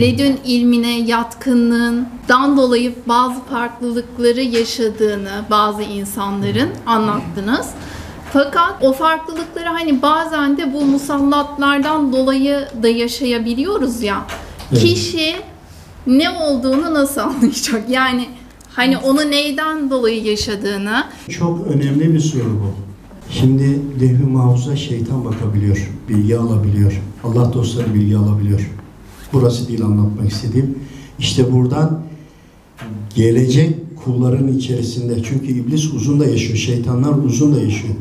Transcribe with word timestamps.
Ledün 0.00 0.40
ilmine 0.44 0.98
yatkınlığından 1.00 2.56
dolayı 2.56 2.94
bazı 3.06 3.40
farklılıkları 3.40 4.40
yaşadığını 4.40 5.44
bazı 5.50 5.82
insanların 5.82 6.68
anlattınız. 6.86 7.66
Fakat 8.32 8.74
o 8.82 8.92
farklılıkları 8.92 9.68
hani 9.68 10.02
bazen 10.02 10.56
de 10.56 10.74
bu 10.74 10.84
musallatlardan 10.84 12.12
dolayı 12.12 12.68
da 12.82 12.88
yaşayabiliyoruz 12.88 14.02
ya. 14.02 14.26
Evet. 14.72 14.82
Kişi 14.82 15.34
ne 16.06 16.30
olduğunu 16.30 16.94
nasıl 16.94 17.20
anlayacak? 17.30 17.90
Yani 17.90 18.28
hani 18.74 18.98
onu 18.98 19.30
neyden 19.30 19.90
dolayı 19.90 20.24
yaşadığını 20.24 21.04
Çok 21.30 21.66
önemli 21.66 22.14
bir 22.14 22.20
soru 22.20 22.60
bu. 22.62 22.74
Şimdi 23.30 23.80
levh-i 24.00 24.26
mahfuza 24.26 24.76
şeytan 24.76 25.24
bakabiliyor, 25.24 25.90
bilgi 26.08 26.38
alabiliyor. 26.38 27.02
Allah 27.24 27.52
dostları 27.52 27.94
bilgi 27.94 28.16
alabiliyor. 28.16 28.70
Burası 29.32 29.68
değil 29.68 29.84
anlatmak 29.84 30.32
istediğim. 30.32 30.78
İşte 31.18 31.52
buradan 31.52 32.02
gelecek 33.14 33.74
kulların 34.04 34.48
içerisinde 34.48 35.22
çünkü 35.22 35.46
iblis 35.46 35.92
uzun 35.92 36.20
da 36.20 36.26
yaşıyor, 36.26 36.58
şeytanlar 36.58 37.24
uzun 37.24 37.54
da 37.54 37.60
yaşıyor. 37.60 37.94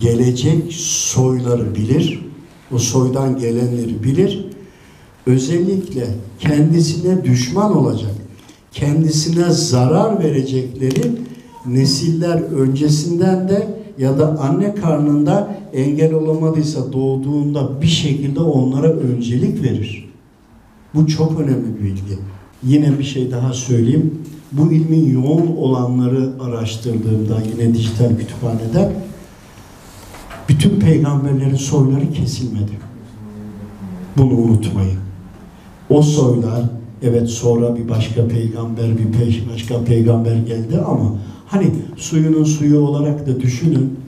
Gelecek 0.00 0.72
soyları 0.72 1.74
bilir, 1.74 2.26
o 2.72 2.78
soydan 2.78 3.38
gelenleri 3.38 4.04
bilir. 4.04 4.46
Özellikle 5.26 6.06
kendisine 6.40 7.24
düşman 7.24 7.76
olacak, 7.76 8.14
kendisine 8.72 9.50
zarar 9.50 10.24
verecekleri 10.24 11.12
nesiller 11.66 12.40
öncesinden 12.40 13.48
de 13.48 13.68
ya 13.98 14.18
da 14.18 14.38
anne 14.40 14.74
karnında 14.74 15.56
engel 15.74 16.12
olamadıysa 16.12 16.92
doğduğunda 16.92 17.82
bir 17.82 17.86
şekilde 17.86 18.40
onlara 18.40 18.88
öncelik 18.92 19.62
verir. 19.62 20.11
Bu 20.94 21.06
çok 21.06 21.40
önemli 21.40 21.78
bir 21.78 21.84
bilgi. 21.84 22.18
Yine 22.62 22.98
bir 22.98 23.04
şey 23.04 23.30
daha 23.30 23.52
söyleyeyim. 23.52 24.14
Bu 24.52 24.72
ilmin 24.72 25.12
yoğun 25.12 25.46
olanları 25.56 26.32
araştırdığımda 26.40 27.38
yine 27.52 27.74
dijital 27.74 28.16
kütüphanede 28.16 28.92
bütün 30.48 30.80
peygamberlerin 30.80 31.56
soyları 31.56 32.12
kesilmedi. 32.12 32.72
Bunu 34.16 34.34
unutmayın. 34.34 34.98
O 35.90 36.02
soylar 36.02 36.64
evet 37.02 37.28
sonra 37.28 37.76
bir 37.76 37.88
başka 37.88 38.28
peygamber, 38.28 38.98
bir 38.98 39.18
pe- 39.18 39.52
başka 39.54 39.84
peygamber 39.84 40.36
geldi 40.36 40.78
ama 40.86 41.14
hani 41.46 41.70
suyunun 41.96 42.44
suyu 42.44 42.78
olarak 42.80 43.26
da 43.26 43.40
düşünün 43.40 43.98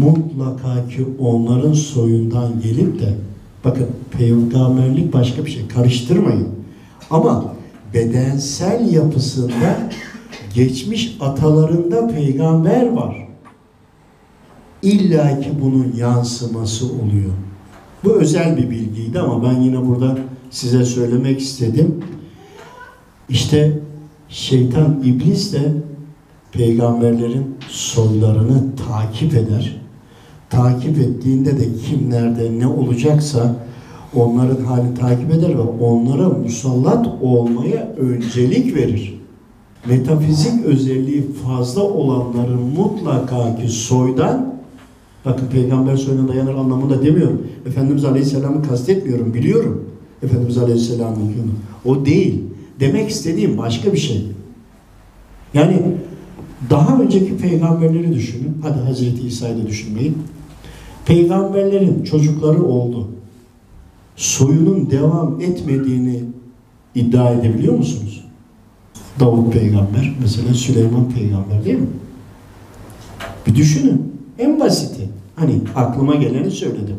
mutlaka 0.00 0.88
ki 0.88 1.06
onların 1.18 1.72
soyundan 1.72 2.60
gelip 2.62 3.00
de 3.00 3.14
bakın 3.64 3.86
peygamberlik 4.18 5.12
başka 5.12 5.44
bir 5.44 5.50
şey 5.50 5.68
karıştırmayın. 5.68 6.48
Ama 7.10 7.54
bedensel 7.94 8.92
yapısında 8.92 9.90
geçmiş 10.54 11.16
atalarında 11.20 12.08
peygamber 12.08 12.92
var. 12.92 13.28
İlla 14.82 15.40
ki 15.40 15.50
bunun 15.60 15.92
yansıması 15.96 16.86
oluyor. 16.86 17.32
Bu 18.04 18.12
özel 18.12 18.56
bir 18.56 18.70
bilgiydi 18.70 19.20
ama 19.20 19.44
ben 19.44 19.60
yine 19.60 19.86
burada 19.86 20.18
size 20.50 20.84
söylemek 20.84 21.40
istedim. 21.40 22.04
İşte 23.28 23.78
şeytan 24.28 25.02
iblis 25.04 25.52
de 25.52 25.72
peygamberlerin 26.52 27.54
soylarını 27.68 28.76
takip 28.88 29.34
eder. 29.34 29.81
Takip 30.52 30.98
ettiğinde 30.98 31.58
de 31.58 31.64
kim 31.88 32.10
nerede 32.10 32.58
ne 32.58 32.66
olacaksa 32.66 33.56
onların 34.14 34.64
halini 34.64 34.94
takip 34.94 35.30
eder 35.30 35.58
ve 35.58 35.84
onlara 35.84 36.28
musallat 36.28 37.08
olmaya 37.22 37.94
öncelik 37.96 38.76
verir. 38.76 39.20
Metafizik 39.86 40.64
özelliği 40.64 41.32
fazla 41.32 41.82
olanların 41.82 42.60
mutlaka 42.60 43.56
ki 43.56 43.68
soydan 43.68 44.52
Bakın 45.24 45.46
peygamber 45.46 45.96
soyuna 45.96 46.28
dayanır 46.28 46.54
anlamında 46.54 47.02
demiyorum. 47.02 47.46
Efendimiz 47.66 48.04
Aleyhisselam'ı 48.04 48.62
kastetmiyorum, 48.62 49.34
biliyorum. 49.34 49.84
Efendimiz 50.22 50.58
Aleyhisselam'ın 50.58 51.20
yolu. 51.20 51.52
O 51.84 52.06
değil. 52.06 52.40
Demek 52.80 53.10
istediğim 53.10 53.58
başka 53.58 53.92
bir 53.92 53.98
şey. 53.98 54.26
Yani 55.54 55.82
daha 56.70 56.98
önceki 56.98 57.36
peygamberleri 57.36 58.14
düşünün. 58.14 58.58
Hadi 58.62 58.78
Hazreti 58.78 59.26
İsa'yı 59.26 59.56
da 59.62 59.66
düşünmeyin. 59.66 60.18
Peygamberlerin 61.06 62.04
çocukları 62.04 62.64
oldu. 62.64 63.08
Soyunun 64.16 64.90
devam 64.90 65.40
etmediğini 65.40 66.22
iddia 66.94 67.30
edebiliyor 67.30 67.74
musunuz? 67.74 68.24
Davut 69.20 69.52
peygamber, 69.52 70.14
mesela 70.20 70.54
Süleyman 70.54 71.10
peygamber 71.10 71.64
değil 71.64 71.78
mi? 71.78 71.86
Bir 73.46 73.54
düşünün. 73.54 74.12
En 74.38 74.60
basiti. 74.60 75.08
Hani 75.36 75.60
aklıma 75.76 76.14
geleni 76.14 76.50
söyledim. 76.50 76.96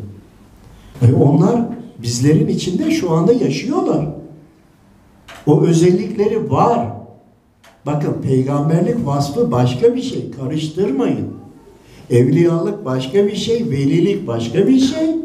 Yani 1.02 1.14
onlar 1.14 1.60
bizlerin 2.02 2.48
içinde 2.48 2.90
şu 2.90 3.10
anda 3.10 3.32
yaşıyorlar. 3.32 4.08
O 5.46 5.60
özellikleri 5.60 6.50
var. 6.50 6.88
Bakın 7.86 8.14
peygamberlik 8.22 9.06
vasfı 9.06 9.52
başka 9.52 9.94
bir 9.94 10.02
şey. 10.02 10.30
Karıştırmayın. 10.30 11.43
Evliyalık 12.10 12.84
başka 12.84 13.26
bir 13.26 13.36
şey, 13.36 13.70
velilik 13.70 14.26
başka 14.26 14.66
bir 14.66 14.78
şey. 14.78 15.16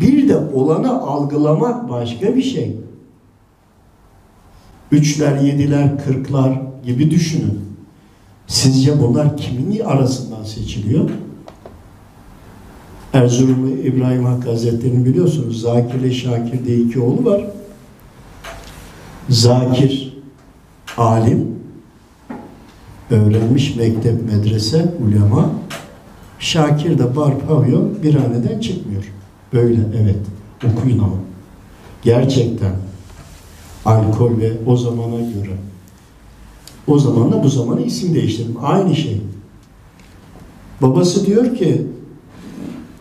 Bir 0.00 0.28
de 0.28 0.36
olanı 0.36 1.00
algılamak 1.02 1.90
başka 1.90 2.36
bir 2.36 2.42
şey. 2.42 2.76
Üçler, 4.92 5.40
yediler, 5.40 6.04
kırklar 6.04 6.60
gibi 6.84 7.10
düşünün. 7.10 7.60
Sizce 8.46 9.00
bunlar 9.00 9.36
kimin 9.36 9.80
arasından 9.80 10.44
seçiliyor? 10.44 11.10
Erzurumlu 13.12 13.68
İbrahim 13.70 14.24
Hakkı 14.24 14.50
Hazretleri'ni 14.50 15.04
biliyorsunuz. 15.04 15.60
Zakir 15.60 16.00
ile 16.00 16.12
Şakir 16.12 16.64
diye 16.64 16.78
iki 16.78 17.00
oğlu 17.00 17.24
var. 17.24 17.44
Zakir 19.28 20.16
alim, 20.96 21.56
öğrenmiş 23.10 23.76
mektep, 23.76 24.32
medrese, 24.32 24.94
ulema. 25.06 25.50
Şakir 26.38 26.98
de 26.98 27.16
bar 27.16 27.38
pavyon 27.40 28.02
bir 28.02 28.14
haneden 28.14 28.60
çıkmıyor. 28.60 29.12
Böyle 29.52 29.80
evet. 30.02 30.18
Okuyun 30.72 30.98
ama. 30.98 31.16
Gerçekten 32.02 32.72
alkol 33.84 34.38
ve 34.38 34.52
o 34.66 34.76
zamana 34.76 35.20
göre 35.20 35.56
o 36.86 36.98
zamanla 36.98 37.42
bu 37.42 37.48
zamana 37.48 37.80
isim 37.80 38.14
değiştirdim. 38.14 38.56
Aynı 38.62 38.96
şey. 38.96 39.20
Babası 40.82 41.26
diyor 41.26 41.56
ki 41.56 41.86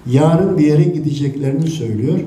yarın 0.08 0.58
bir 0.58 0.68
yere 0.68 0.84
gideceklerini 0.84 1.68
söylüyor. 1.68 2.20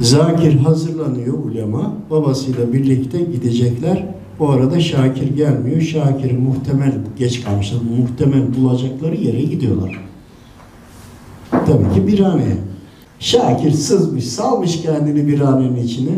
Zakir 0.00 0.56
hazırlanıyor 0.56 1.44
ulema. 1.44 1.94
Babasıyla 2.10 2.72
birlikte 2.72 3.20
gidecekler. 3.20 4.06
O 4.40 4.48
arada 4.50 4.80
Şakir 4.80 5.36
gelmiyor. 5.36 5.80
Şakir'i 5.80 6.32
muhtemel 6.32 6.94
geç 7.18 7.44
kalmışlar. 7.44 7.78
Muhtemel 7.98 8.56
bulacakları 8.56 9.16
yere 9.16 9.42
gidiyorlar. 9.42 10.04
Tabii 11.50 11.94
ki 11.94 12.06
birhaneye. 12.06 12.56
Şakir 13.18 13.70
sızmış, 13.70 14.26
salmış 14.26 14.82
kendini 14.82 15.28
birhanenin 15.28 15.76
içine. 15.76 16.12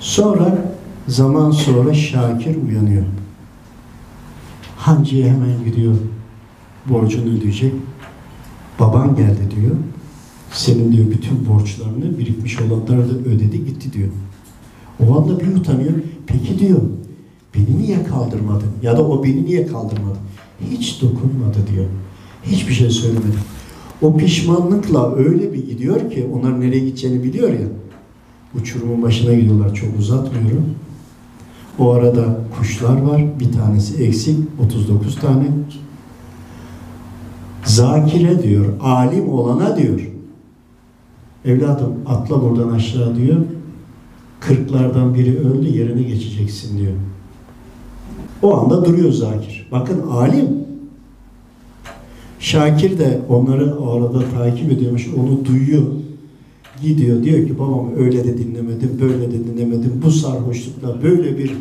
Sonra 0.00 0.58
zaman 1.08 1.50
sonra 1.50 1.94
Şakir 1.94 2.56
uyanıyor. 2.68 3.04
Hancı'ya 4.76 5.26
hemen 5.26 5.64
gidiyor. 5.64 5.94
Borcunu 6.86 7.38
ödeyecek. 7.38 7.72
Baban 8.80 9.16
geldi 9.16 9.50
diyor. 9.56 9.74
Senin 10.52 10.92
diyor 10.92 11.10
bütün 11.10 11.48
borçlarını 11.48 12.18
birikmiş 12.18 12.60
olanları 12.60 13.10
da 13.10 13.28
ödedi 13.28 13.64
gitti 13.64 13.92
diyor. 13.92 14.08
O 15.00 15.18
anda 15.18 15.40
bir 15.40 15.56
utanıyor. 15.56 15.92
Peki 16.26 16.58
diyor 16.58 16.80
beni 17.54 17.82
niye 17.82 18.04
kaldırmadın? 18.04 18.68
Ya 18.82 18.96
da 18.96 19.06
o 19.08 19.24
beni 19.24 19.44
niye 19.44 19.66
kaldırmadı? 19.66 20.18
Hiç 20.70 21.02
dokunmadı 21.02 21.58
diyor. 21.72 21.86
Hiçbir 22.44 22.72
şey 22.72 22.90
söylemedi. 22.90 23.36
O 24.02 24.16
pişmanlıkla 24.16 25.14
öyle 25.14 25.52
bir 25.52 25.66
gidiyor 25.66 26.10
ki 26.10 26.28
onlar 26.34 26.60
nereye 26.60 26.84
gideceğini 26.84 27.22
biliyor 27.24 27.48
ya. 27.52 27.66
Uçurumun 28.60 29.02
başına 29.02 29.34
gidiyorlar 29.34 29.74
çok 29.74 29.98
uzatmıyorum. 29.98 30.74
O 31.78 31.90
arada 31.90 32.40
kuşlar 32.58 33.02
var. 33.02 33.40
Bir 33.40 33.52
tanesi 33.52 34.04
eksik. 34.04 34.38
39 34.64 35.16
tane. 35.20 35.46
Zakire 37.64 38.42
diyor. 38.42 38.64
Alim 38.80 39.28
olana 39.28 39.76
diyor. 39.76 40.10
Evladım 41.44 41.94
atla 42.06 42.42
buradan 42.42 42.68
aşağı 42.68 43.16
diyor. 43.16 43.36
Kırklardan 44.46 45.14
biri 45.14 45.38
öldü 45.38 45.78
yerine 45.78 46.02
geçeceksin 46.02 46.78
diyor. 46.78 46.92
O 48.42 48.56
anda 48.56 48.84
duruyor 48.84 49.12
Zakir. 49.12 49.68
Bakın 49.72 50.02
alim. 50.10 50.48
Şakir 52.38 52.98
de 52.98 53.20
onları 53.28 53.78
o 53.78 53.92
arada 53.92 54.22
takip 54.34 54.72
ediyormuş, 54.72 55.08
onu 55.16 55.44
duyuyor. 55.44 55.82
Gidiyor 56.82 57.22
diyor 57.22 57.46
ki 57.46 57.58
babam 57.58 57.90
öyle 57.96 58.24
de 58.24 58.38
dinlemedim, 58.38 58.98
böyle 59.00 59.32
de 59.32 59.44
dinlemedim. 59.44 60.02
Bu 60.04 60.10
sarhoşlukla 60.10 61.02
böyle 61.02 61.38
bir 61.38 61.54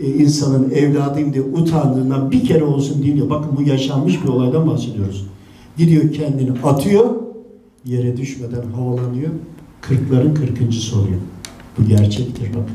e, 0.00 0.06
insanın 0.06 0.70
evladıyım 0.70 1.32
diye 1.32 1.44
utandığından 1.44 2.30
bir 2.30 2.44
kere 2.44 2.64
olsun 2.64 3.02
dinliyor. 3.02 3.30
Bakın 3.30 3.56
bu 3.56 3.62
yaşanmış 3.62 4.24
bir 4.24 4.28
olaydan 4.28 4.66
bahsediyoruz. 4.66 5.26
Gidiyor 5.78 6.12
kendini 6.12 6.50
atıyor, 6.64 7.10
yere 7.84 8.16
düşmeden 8.16 8.62
havalanıyor. 8.76 9.30
Kırkların 9.80 10.34
kırkıncısı 10.34 10.98
oluyor. 10.98 11.20
Bu 11.78 11.88
gerçektir 11.88 12.54
bak. 12.54 12.68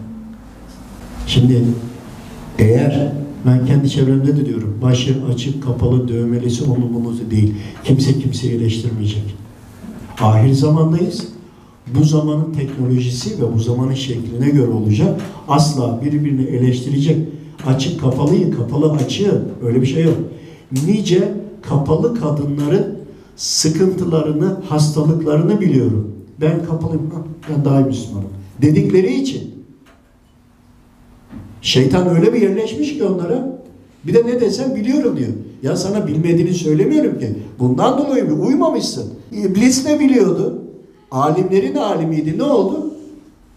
Şimdi 1.27 1.63
eğer 2.59 3.11
ben 3.45 3.65
kendi 3.65 3.89
çevremde 3.89 4.37
de 4.37 4.45
diyorum 4.45 4.77
başı 4.81 5.15
açık 5.33 5.63
kapalı 5.63 6.07
dövmelisi 6.07 6.63
onun 6.63 6.93
bunu 6.93 7.31
değil. 7.31 7.53
Kimse 7.83 8.19
kimseyi 8.19 8.53
eleştirmeyecek. 8.53 9.35
Ahir 10.19 10.53
zamandayız. 10.53 11.27
Bu 11.99 12.03
zamanın 12.03 12.53
teknolojisi 12.53 13.41
ve 13.41 13.53
bu 13.53 13.59
zamanın 13.59 13.93
şekline 13.93 14.49
göre 14.49 14.71
olacak. 14.71 15.21
Asla 15.47 16.01
birbirini 16.05 16.43
eleştirecek. 16.43 17.17
Açık 17.65 18.01
kapalıyı, 18.01 18.51
kapalı 18.51 18.91
açığı 18.91 19.41
öyle 19.63 19.81
bir 19.81 19.87
şey 19.87 20.03
yok. 20.03 20.17
Nice 20.71 21.33
kapalı 21.61 22.19
kadınların 22.19 22.97
sıkıntılarını, 23.35 24.57
hastalıklarını 24.69 25.61
biliyorum. 25.61 26.11
Ben 26.41 26.65
kapalıyım, 26.65 27.11
ha, 27.11 27.21
ben 27.49 27.65
daha 27.65 27.81
iyi 27.81 27.85
Müslümanım. 27.85 28.29
Dedikleri 28.61 29.13
için. 29.13 29.65
Şeytan 31.61 32.09
öyle 32.09 32.33
bir 32.33 32.41
yerleşmiş 32.41 32.97
ki 32.97 33.03
onlara. 33.03 33.61
Bir 34.03 34.13
de 34.13 34.25
ne 34.25 34.41
desem 34.41 34.75
biliyorum 34.75 35.17
diyor. 35.17 35.29
Ya 35.63 35.75
sana 35.75 36.07
bilmediğini 36.07 36.53
söylemiyorum 36.53 37.19
ki. 37.19 37.35
Bundan 37.59 37.97
dolayı 37.97 38.29
mı? 38.29 38.45
Uymamışsın. 38.45 39.13
İblis 39.31 39.85
de 39.85 39.99
biliyordu. 39.99 40.61
Alimlerin 41.11 41.75
alimiydi. 41.75 42.37
Ne 42.37 42.43
oldu? 42.43 42.93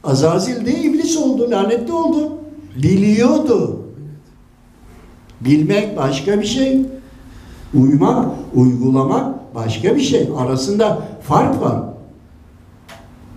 Azazil 0.05 0.67
de 0.67 0.83
iblis 0.83 1.17
oldu. 1.17 1.51
Lanetli 1.51 1.93
oldu. 1.93 2.33
Biliyordu. 2.83 3.81
Bilmek 5.41 5.97
başka 5.97 6.41
bir 6.41 6.47
şey. 6.47 6.83
Uymak, 7.75 8.29
uygulamak 8.55 9.55
başka 9.55 9.97
bir 9.97 10.01
şey. 10.01 10.29
Arasında 10.39 11.09
fark 11.23 11.61
var. 11.61 11.94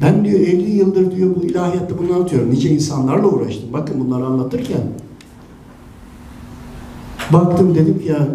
Ben 0.01 0.25
diyor 0.25 0.39
50 0.39 0.69
yıldır 0.69 1.15
diyor 1.15 1.35
bu 1.35 1.43
ilahiyatta 1.43 1.97
bunu 1.97 2.13
anlatıyorum. 2.13 2.51
Nice 2.51 2.69
insanlarla 2.69 3.27
uğraştım. 3.27 3.73
Bakın 3.73 3.99
bunları 3.99 4.25
anlatırken. 4.25 4.81
Baktım 7.33 7.75
dedim 7.75 8.03
ya 8.07 8.27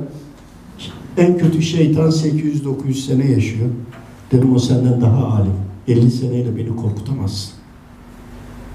en 1.16 1.38
kötü 1.38 1.62
şeytan 1.62 2.10
800-900 2.10 2.94
sene 2.94 3.30
yaşıyor. 3.30 3.68
Dedim 4.32 4.54
o 4.54 4.58
senden 4.58 5.00
daha 5.00 5.26
alim. 5.26 5.52
50 5.88 6.10
seneyle 6.10 6.56
beni 6.56 6.76
korkutamazsın. 6.76 7.52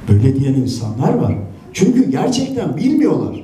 Böyle 0.10 0.40
diyen 0.40 0.54
insanlar 0.54 1.14
var. 1.14 1.38
Çünkü 1.74 2.12
gerçekten 2.12 2.78
bilmiyorlar. 2.78 3.44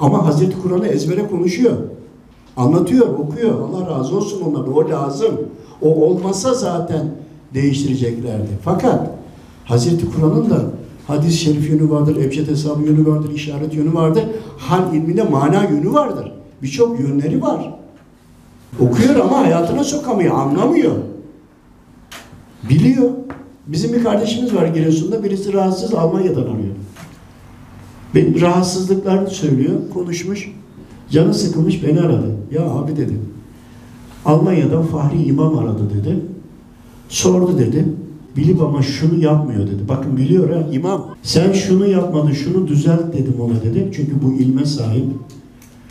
Ama 0.00 0.26
Hazreti 0.26 0.62
Kur'an'ı 0.62 0.86
ezbere 0.86 1.28
konuşuyor. 1.28 1.76
Anlatıyor, 2.56 3.06
okuyor. 3.06 3.60
Allah 3.60 3.90
razı 3.90 4.16
olsun 4.16 4.40
ondan. 4.40 4.72
O 4.72 4.90
lazım. 4.90 5.40
O 5.82 6.04
olmasa 6.04 6.54
zaten 6.54 7.10
değiştireceklerdi. 7.54 8.48
Fakat 8.64 9.10
Hazreti 9.64 10.10
Kur'an'ın 10.10 10.50
da 10.50 10.62
hadis-i 11.06 11.36
şerif 11.36 11.70
yönü 11.70 11.90
vardır, 11.90 12.16
ebced 12.16 12.48
hesabı 12.48 12.82
yönü 12.82 13.06
vardır, 13.06 13.34
işaret 13.34 13.74
yönü 13.74 13.94
vardır. 13.94 14.24
Hal 14.58 14.94
ilminde 14.94 15.22
mana 15.22 15.64
yönü 15.64 15.92
vardır. 15.92 16.32
Birçok 16.62 17.00
yönleri 17.00 17.42
var. 17.42 17.74
Okuyor 18.80 19.16
ama 19.16 19.38
hayatına 19.38 19.84
sokamıyor, 19.84 20.34
anlamıyor. 20.34 20.96
Biliyor. 22.68 23.10
Bizim 23.66 23.92
bir 23.92 24.04
kardeşimiz 24.04 24.54
var 24.54 24.66
Giresun'da, 24.66 25.24
birisi 25.24 25.52
rahatsız 25.52 25.94
Almanya'dan 25.94 26.42
arıyor. 26.42 26.74
Benim 28.14 28.40
rahatsızlıklarını 28.40 29.30
söylüyor, 29.30 29.74
konuşmuş. 29.94 30.52
Canı 31.10 31.34
sıkılmış 31.34 31.84
beni 31.84 32.00
aradı. 32.00 32.36
Ya 32.50 32.62
abi 32.62 32.96
dedi. 32.96 33.20
Almanya'dan 34.24 34.82
Fahri 34.82 35.22
İmam 35.22 35.58
aradı 35.58 35.90
dedi. 35.90 36.20
Sordu 37.10 37.58
dedi. 37.58 37.84
Bilip 38.36 38.62
ama 38.62 38.82
şunu 38.82 39.22
yapmıyor 39.24 39.66
dedi. 39.66 39.88
Bakın 39.88 40.16
biliyor 40.16 40.50
ha 40.50 40.66
imam. 40.72 41.06
Sen 41.22 41.52
şunu 41.52 41.86
yapmadın, 41.86 42.32
şunu 42.32 42.68
düzelt 42.68 43.12
dedim 43.12 43.34
ona 43.40 43.62
dedi. 43.62 43.90
Çünkü 43.96 44.12
bu 44.22 44.32
ilme 44.32 44.64
sahip. 44.64 45.04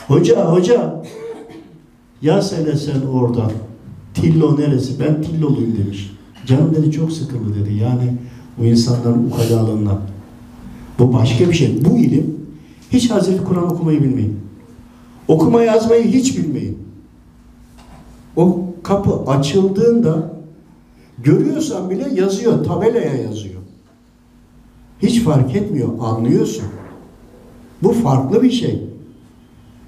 Hoca, 0.07 0.51
hoca. 0.51 1.03
Ya 2.21 2.41
söyle 2.41 2.75
sen 2.75 3.07
oradan. 3.13 3.51
Tillo 4.13 4.59
neresi? 4.59 4.99
Ben 4.99 5.21
Tilloluyum 5.21 5.77
demiş. 5.77 6.11
Canım 6.45 6.75
dedi 6.75 6.91
çok 6.91 7.11
sıkıldı 7.11 7.55
dedi. 7.55 7.73
Yani 7.73 8.13
bu 8.57 8.65
insanların 8.65 9.31
ukalalığından. 9.31 9.99
Bu 10.99 11.13
başka 11.13 11.49
bir 11.49 11.53
şey. 11.53 11.85
Bu 11.85 11.97
ilim 11.97 12.35
hiç 12.91 13.11
Hazreti 13.11 13.43
Kur'an 13.43 13.71
okumayı 13.73 14.03
bilmeyin. 14.03 14.39
Okuma 15.27 15.61
yazmayı 15.61 16.03
hiç 16.03 16.37
bilmeyin. 16.37 16.77
O 18.35 18.61
kapı 18.83 19.31
açıldığında 19.31 20.38
görüyorsan 21.23 21.89
bile 21.89 22.09
yazıyor, 22.13 22.63
tabelaya 22.63 23.15
yazıyor. 23.15 23.59
Hiç 25.01 25.23
fark 25.23 25.55
etmiyor, 25.55 25.89
anlıyorsun. 25.99 26.65
Bu 27.83 27.93
farklı 27.93 28.43
bir 28.43 28.51
şey. 28.51 28.83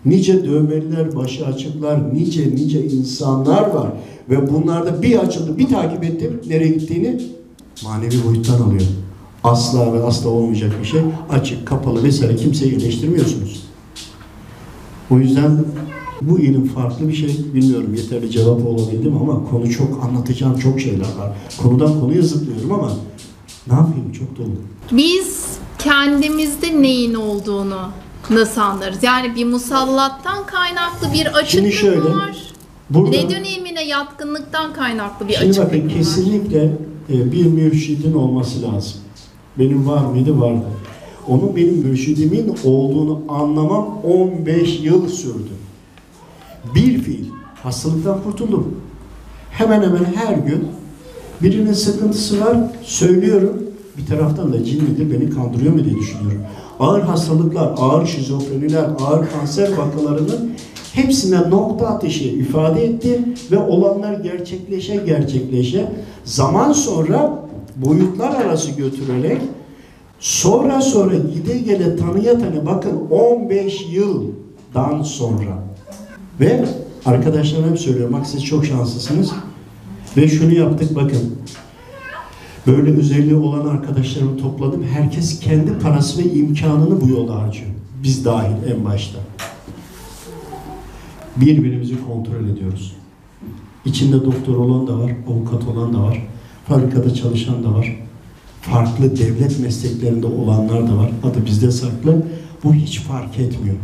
Nice 0.06 0.46
dövmeliler, 0.46 1.16
başı 1.16 1.46
açıklar, 1.46 2.14
nice 2.14 2.56
nice 2.56 2.86
insanlar 2.86 3.70
var. 3.70 3.92
Ve 4.30 4.52
bunlarda 4.52 5.02
bir 5.02 5.18
açıldı, 5.20 5.58
bir 5.58 5.70
takip 5.70 6.04
ettim 6.04 6.42
nereye 6.48 6.70
gittiğini 6.70 7.22
manevi 7.84 8.26
boyuttan 8.28 8.62
alıyor. 8.62 8.88
Asla 9.44 9.94
ve 9.94 10.04
asla 10.04 10.30
olmayacak 10.30 10.72
bir 10.82 10.88
şey. 10.88 11.02
Açık, 11.30 11.68
kapalı 11.68 12.04
vesaire 12.04 12.36
kimseyi 12.36 12.76
eleştirmiyorsunuz. 12.76 13.64
O 15.12 15.20
yüzden 15.20 15.60
bu 16.22 16.40
ilim 16.40 16.68
farklı 16.68 17.08
bir 17.08 17.14
şey. 17.14 17.38
Bilmiyorum 17.54 17.96
yeterli 17.96 18.32
cevap 18.32 18.66
olabildim 18.66 19.18
ama 19.18 19.50
konu 19.50 19.72
çok 19.72 20.04
anlatacağım 20.04 20.58
çok 20.58 20.80
şeyler 20.80 21.00
var. 21.20 21.32
Konudan 21.58 22.00
konuya 22.00 22.22
zıplıyorum 22.22 22.72
ama 22.72 22.92
ne 23.68 23.74
yapayım 23.74 24.12
çok 24.12 24.38
dolu. 24.38 24.56
Biz 24.92 25.46
kendimizde 25.80 26.82
neyin 26.82 27.14
olduğunu 27.14 27.80
nasıl 28.30 28.62
anlarız? 28.62 29.04
Yani 29.04 29.36
bir 29.36 29.46
musallattan 29.46 30.46
kaynaklı 30.46 31.14
bir 31.14 31.26
açıklık 31.26 31.50
Şimdi 31.50 31.72
şöyle, 31.72 32.00
mı 32.00 32.18
var? 32.20 32.38
Burada 32.90 33.10
Neden 33.10 33.44
ilmine 33.44 33.88
yatkınlıktan 33.88 34.74
kaynaklı 34.74 35.28
bir 35.28 35.34
şimdi 35.34 35.50
açıklık 35.50 35.68
bakın 35.68 35.84
mı 35.84 35.90
var? 35.90 35.98
kesinlikle 35.98 36.64
e, 37.10 37.32
bir 37.32 37.46
mürşidin 37.46 38.14
olması 38.14 38.62
lazım. 38.62 38.94
Benim 39.60 39.88
var 39.88 40.06
mıydı? 40.06 40.40
Vardı. 40.40 40.66
Onun 41.28 41.56
benim 41.56 41.74
mürşidimin 41.74 42.56
olduğunu 42.64 43.22
anlamam 43.30 43.98
15 44.04 44.80
yıl 44.80 45.08
sürdü. 45.10 45.61
Bir 46.76 47.02
fiil. 47.02 47.26
Hastalıktan 47.64 48.24
kurtuldum. 48.24 48.76
Hemen 49.52 49.82
hemen 49.82 50.04
her 50.16 50.34
gün 50.34 50.68
birinin 51.42 51.74
sıkıntısı 51.74 52.46
var, 52.46 52.58
söylüyorum. 52.84 53.64
Bir 53.98 54.06
taraftan 54.06 54.54
da 54.54 54.64
cin 54.64 55.10
beni 55.14 55.30
kandırıyor 55.30 55.74
mu 55.74 55.86
diye 55.86 55.96
düşünüyorum. 55.96 56.42
Ağır 56.80 57.02
hastalıklar, 57.02 57.74
ağır 57.78 58.06
şizofreniler, 58.06 58.86
ağır 59.00 59.30
kanser 59.30 59.70
vakalarının 59.78 60.52
hepsine 60.94 61.50
nokta 61.50 61.88
atışı 61.88 62.24
ifade 62.24 62.86
etti 62.86 63.22
ve 63.52 63.58
olanlar 63.58 64.14
gerçekleşe 64.14 64.96
gerçekleşe 64.96 65.92
zaman 66.24 66.74
sonra 66.74 67.40
boyutlar 67.76 68.36
arası 68.36 68.72
götürerek 68.72 69.42
sonra 70.20 70.82
sonra 70.82 71.16
gide 71.16 71.58
gele 71.58 71.96
tanıya 71.96 72.40
tanı 72.40 72.66
bakın 72.66 73.08
15 73.12 73.88
yıldan 73.92 75.04
sonra 75.04 75.71
ve 76.42 76.66
arkadaşlarım 77.06 77.70
hep 77.70 77.80
söylüyorum 77.80 78.14
bak 78.14 78.28
siz 78.28 78.46
çok 78.46 78.66
şanslısınız 78.66 79.32
ve 80.18 80.28
şunu 80.28 80.54
yaptık 80.54 80.96
bakın 80.96 81.36
böyle 82.68 82.98
özelliği 82.98 83.36
olan 83.36 83.68
arkadaşlarımı 83.68 84.38
topladım 84.38 84.84
herkes 84.84 85.40
kendi 85.40 85.80
parası 85.80 86.20
ve 86.20 86.24
imkanını 86.24 87.02
bu 87.02 87.10
yola 87.10 87.42
harcıyor 87.42 87.70
biz 88.04 88.26
dahil 88.26 88.72
en 88.76 88.86
başta 88.86 89.20
birbirimizi 91.38 91.96
kontrol 92.08 92.50
ediyoruz 92.50 92.96
İçinde 93.86 94.26
doktor 94.26 94.56
olan 94.56 94.88
da 94.88 95.00
var, 95.00 95.12
avukat 95.28 95.68
olan 95.68 95.94
da 95.94 96.04
var, 96.04 96.28
fabrikada 96.68 97.14
çalışan 97.14 97.64
da 97.64 97.74
var, 97.74 98.00
farklı 98.62 99.18
devlet 99.18 99.60
mesleklerinde 99.60 100.28
olanlar 100.28 100.88
da 100.88 100.98
var. 100.98 101.12
Adı 101.24 101.46
bizde 101.46 101.72
saklı. 101.72 102.26
Bu 102.64 102.74
hiç 102.74 103.00
fark 103.00 103.40
etmiyor. 103.40 103.76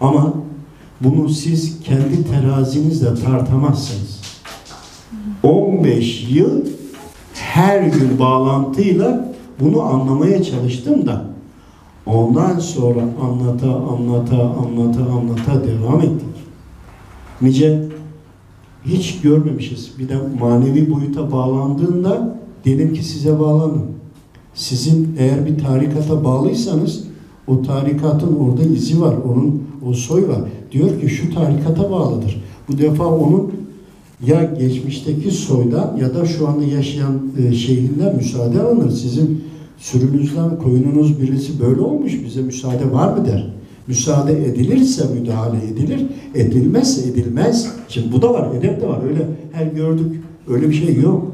Ama 0.00 0.34
bunu 1.00 1.28
siz 1.28 1.80
kendi 1.80 2.30
terazinizle 2.30 3.14
tartamazsınız. 3.14 4.20
15 5.42 6.30
yıl 6.30 6.66
her 7.34 7.82
gün 7.82 8.18
bağlantıyla 8.18 9.34
bunu 9.60 9.82
anlamaya 9.82 10.42
çalıştım 10.42 11.06
da 11.06 11.24
ondan 12.06 12.58
sonra 12.58 13.00
anlata 13.22 13.76
anlata 13.76 14.42
anlata 14.42 15.12
anlata 15.12 15.64
devam 15.64 16.00
ettik. 16.00 16.28
Nice 17.42 17.88
hiç 18.84 19.20
görmemişiz. 19.20 19.90
Bir 19.98 20.08
de 20.08 20.16
manevi 20.40 20.90
boyuta 20.90 21.32
bağlandığında 21.32 22.38
dedim 22.64 22.94
ki 22.94 23.04
size 23.04 23.40
bağlanın. 23.40 23.84
Sizin 24.54 25.16
eğer 25.18 25.46
bir 25.46 25.58
tarikata 25.58 26.24
bağlıysanız 26.24 27.04
o 27.46 27.62
tarikatın 27.62 28.36
orada 28.36 28.62
izi 28.62 29.00
var. 29.00 29.14
Onun 29.24 29.62
o 29.86 29.92
soy 29.92 30.28
var. 30.28 30.40
Diyor 30.72 31.00
ki 31.00 31.08
şu 31.08 31.34
tarikata 31.34 31.90
bağlıdır. 31.90 32.42
Bu 32.68 32.78
defa 32.78 33.06
onun 33.06 33.52
ya 34.26 34.54
geçmişteki 34.58 35.30
soydan 35.30 35.96
ya 36.00 36.14
da 36.14 36.26
şu 36.26 36.48
anda 36.48 36.64
yaşayan 36.64 37.20
e, 37.38 37.54
şeyhinden 37.54 38.16
müsaade 38.16 38.60
alınır. 38.60 38.90
Sizin 38.90 39.44
sürünüzden 39.78 40.58
koyununuz 40.58 41.22
birisi 41.22 41.60
böyle 41.60 41.80
olmuş 41.80 42.12
bize 42.24 42.42
müsaade 42.42 42.92
var 42.92 43.16
mı 43.16 43.26
der. 43.26 43.50
Müsaade 43.86 44.46
edilirse 44.46 45.04
müdahale 45.20 45.64
edilir, 45.64 46.06
edilmezse 46.34 47.10
edilmez. 47.10 47.72
Şimdi 47.88 48.12
bu 48.12 48.22
da 48.22 48.34
var, 48.34 48.48
edep 48.54 48.80
de 48.80 48.88
var. 48.88 48.98
Öyle 49.08 49.26
her 49.52 49.66
gördük, 49.66 50.20
öyle 50.48 50.68
bir 50.68 50.74
şey 50.74 50.96
yok. 50.96 51.32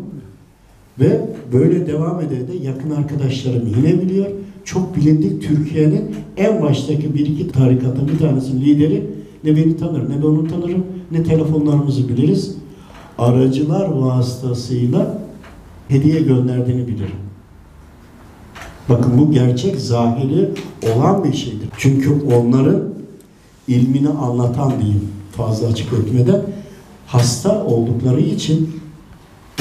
Ve 1.00 1.20
böyle 1.52 1.86
devam 1.86 2.20
ede 2.20 2.48
de 2.48 2.66
yakın 2.66 2.90
arkadaşlarım 2.90 3.68
yine 3.76 4.02
biliyor. 4.02 4.26
Çok 4.64 4.96
bilindik 4.96 5.42
Türkiye'nin 5.42 6.04
en 6.36 6.62
baştaki 6.62 7.14
bir 7.14 7.26
iki 7.26 7.48
tarikatın 7.48 8.08
bir 8.08 8.18
tanesinin 8.18 8.60
lideri 8.60 9.02
ne 9.44 9.56
beni 9.56 9.76
tanır 9.76 10.10
ne 10.10 10.22
ben 10.22 10.26
onu 10.26 10.48
tanırım 10.48 10.84
ne 11.10 11.22
telefonlarımızı 11.22 12.08
biliriz. 12.08 12.56
Aracılar 13.18 13.88
vasıtasıyla 13.88 15.18
hediye 15.88 16.20
gönderdiğini 16.20 16.86
bilirim. 16.86 17.16
Bakın 18.88 19.18
bu 19.18 19.32
gerçek 19.32 19.80
zahiri 19.80 20.50
olan 20.94 21.24
bir 21.24 21.32
şeydir. 21.32 21.68
Çünkü 21.78 22.10
onların 22.34 22.82
ilmini 23.68 24.08
anlatan 24.08 24.72
diyeyim 24.80 25.08
fazla 25.36 25.66
açık 25.66 25.92
etmeden 25.92 26.42
hasta 27.06 27.64
oldukları 27.64 28.20
için 28.20 28.70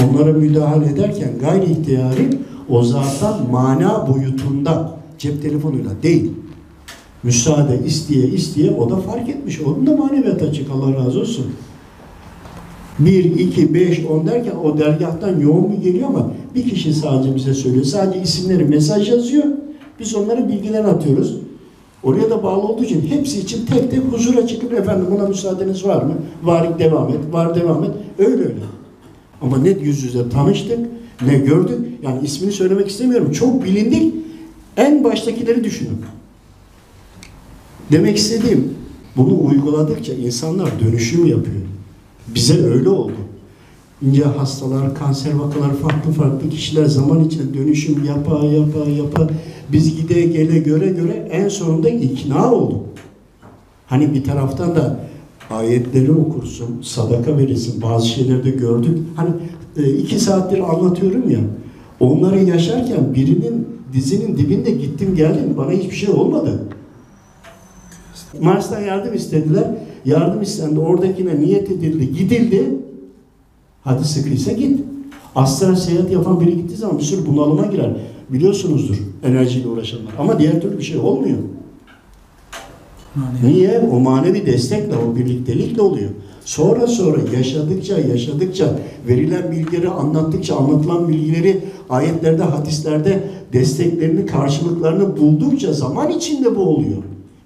onlara 0.04 0.34
müdahale 0.34 0.86
ederken 0.86 1.32
gayri 1.40 1.72
ihtiyari 1.72 2.40
o 2.70 2.84
zaten 2.84 3.52
mana 3.52 4.08
boyutunda 4.08 5.00
cep 5.18 5.42
telefonuyla 5.42 5.92
değil. 6.04 6.32
Müsaade 7.24 7.80
isteye 7.86 8.28
isteye 8.28 8.72
o 8.72 8.90
da 8.90 8.96
fark 8.96 9.30
etmiş. 9.30 9.62
Onun 9.62 9.88
da 9.88 9.98
maneviyat 9.98 10.42
açık 10.42 10.72
Allah 10.72 11.06
razı 11.06 11.20
olsun. 11.20 11.46
1, 13.00 13.24
2, 13.24 13.74
5, 13.74 14.06
10 14.06 14.28
derken 14.28 14.56
o 14.64 14.78
dergahtan 14.78 15.40
yoğun 15.40 15.72
bir 15.72 15.78
geliyor 15.78 16.08
ama 16.08 16.32
bir 16.56 16.70
kişi 16.70 16.94
sadece 16.94 17.36
bize 17.36 17.54
söylüyor. 17.54 17.86
Sadece 17.86 18.22
isimleri 18.22 18.66
mesaj 18.66 19.10
yazıyor. 19.10 19.44
Biz 20.00 20.16
onlara 20.16 20.48
bilgiler 20.48 20.86
atıyoruz. 20.86 21.38
Oraya 22.04 22.30
da 22.30 22.44
bağlı 22.44 22.62
olduğu 22.62 22.84
için 22.84 23.02
hepsi 23.10 23.40
için 23.40 23.66
tek 23.66 23.92
tek 23.92 24.00
huzura 24.00 24.48
çıkıp 24.48 24.74
efendim 24.74 25.06
buna 25.12 25.28
müsaadeniz 25.28 25.86
var 25.86 26.04
mı? 26.04 26.14
Var 26.44 26.80
devam 26.80 27.10
et, 27.10 27.20
var 27.32 27.56
devam 27.56 27.84
et. 27.84 27.92
Öyle 28.20 28.42
öyle. 28.42 28.64
Ama 29.42 29.58
ne 29.58 29.70
yüz 29.70 30.04
yüze 30.04 30.30
tanıştık, 30.30 30.80
ne 31.26 31.38
gördük. 31.38 31.80
Yani 32.04 32.20
ismini 32.24 32.52
söylemek 32.52 32.88
istemiyorum. 32.88 33.32
Çok 33.32 33.64
bilindik. 33.64 34.14
En 34.78 35.04
baştakileri 35.04 35.64
düşünün. 35.64 35.98
Demek 37.92 38.18
istediğim 38.18 38.74
bunu 39.18 39.46
uyguladıkça 39.46 40.14
insanlar 40.14 40.80
dönüşüm 40.80 41.26
yapıyor. 41.26 41.62
Bize 42.36 42.64
öyle 42.64 42.90
oldu. 42.90 43.14
İnce 44.02 44.24
hastalar, 44.24 44.96
kanser 44.96 45.34
vakaları, 45.34 45.74
farklı 45.74 46.12
farklı 46.12 46.50
kişiler 46.50 46.86
zaman 46.86 47.24
içinde 47.24 47.54
dönüşüm 47.54 48.04
yapa 48.06 48.46
yapa 48.46 48.90
yapa 48.90 49.30
biz 49.72 49.96
gide 49.96 50.22
gele 50.22 50.60
göre 50.60 50.88
göre 50.88 51.30
en 51.32 51.48
sonunda 51.48 51.90
ikna 51.90 52.54
olduk. 52.54 52.82
Hani 53.88 54.14
bir 54.14 54.24
taraftan 54.24 54.76
da 54.76 55.00
ayetleri 55.50 56.12
okursun, 56.12 56.82
sadaka 56.82 57.38
verirsin, 57.38 57.82
bazı 57.82 58.08
şeyleri 58.08 58.44
de 58.44 58.50
gördük. 58.50 59.00
Hani 59.16 59.30
e, 59.78 59.90
iki 59.90 60.20
saattir 60.20 60.60
anlatıyorum 60.60 61.30
ya, 61.30 61.40
onları 62.00 62.44
yaşarken 62.44 63.16
birinin 63.16 63.68
dizinin 63.94 64.38
dibinde 64.38 64.72
gittim 64.72 65.16
geldim, 65.16 65.54
bana 65.58 65.72
hiçbir 65.72 65.96
şey 65.96 66.10
olmadı. 66.10 66.64
Mars'tan 68.42 68.82
yardım 68.82 69.14
istediler. 69.14 69.64
Yardım 70.06 70.42
istendi. 70.42 70.80
Oradakine 70.80 71.40
niyet 71.40 71.72
edildi. 71.72 72.14
Gidildi. 72.14 72.70
Hadi 73.84 74.04
sıkıysa 74.04 74.52
git. 74.52 74.80
Astra 75.36 75.76
seyahat 75.76 76.12
yapan 76.12 76.40
biri 76.40 76.56
gittiği 76.58 76.76
zaman 76.76 76.98
bir 76.98 77.04
sürü 77.04 77.26
bunalıma 77.26 77.66
girer. 77.66 77.96
Biliyorsunuzdur 78.30 78.96
enerjiyle 79.24 79.68
uğraşanlar. 79.68 80.14
Ama 80.20 80.40
diğer 80.40 80.62
türlü 80.62 80.78
bir 80.78 80.84
şey 80.84 80.98
olmuyor. 80.98 81.38
Niye? 83.44 83.90
O 83.92 84.00
manevi 84.00 84.46
destekle, 84.46 84.96
o 84.96 85.16
birliktelikle 85.16 85.82
oluyor. 85.82 86.10
Sonra 86.46 86.88
sonra 86.88 87.18
yaşadıkça, 87.38 88.00
yaşadıkça, 88.00 88.80
verilen 89.08 89.52
bilgileri 89.52 89.90
anlattıkça, 89.90 90.56
anlatılan 90.56 91.08
bilgileri 91.08 91.62
ayetlerde, 91.90 92.44
hadislerde 92.44 93.24
desteklerini, 93.54 94.26
karşılıklarını 94.26 95.18
buldukça 95.18 95.74
zaman 95.74 96.12
içinde 96.12 96.56
bu 96.56 96.62
oluyor. 96.62 96.98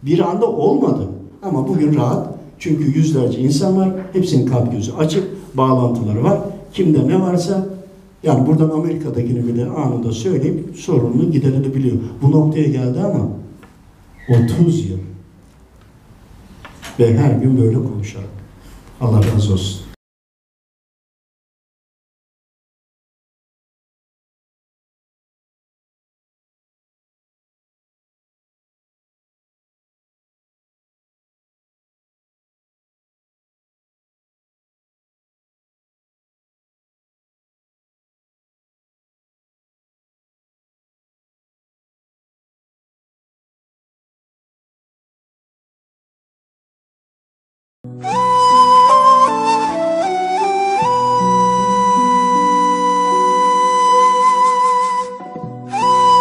Bir 0.08 0.20
anda 0.20 0.46
olmadı. 0.46 1.08
Ama 1.44 1.68
bugün 1.68 1.96
rahat. 1.96 2.28
Çünkü 2.60 2.98
yüzlerce 2.98 3.40
insan 3.40 3.78
var. 3.78 3.90
Hepsinin 4.14 4.46
kalp 4.46 4.72
gözü 4.72 4.92
açık. 4.92 5.24
Bağlantıları 5.58 6.24
var. 6.24 6.40
Kimde 6.74 7.08
ne 7.08 7.22
varsa 7.22 7.66
yani 8.24 8.48
buradan 8.48 8.70
Amerika'dakini 8.70 9.48
bile 9.48 9.66
anında 9.66 10.12
söyleyip 10.12 10.76
sorununu 10.78 11.32
giderebiliyor. 11.32 11.98
Bu 12.22 12.32
noktaya 12.32 12.66
geldi 12.68 13.00
ama 13.00 13.30
30 14.66 14.90
yıl 14.90 14.98
ve 17.00 17.18
her 17.18 17.32
gün 17.32 17.58
böyle 17.58 17.76
konuşarak. 17.76 18.30
Allah 19.02 19.22
razı 19.34 19.54
olsun. 19.54 19.87